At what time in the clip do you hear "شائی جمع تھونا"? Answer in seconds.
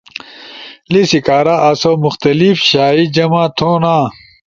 2.69-3.95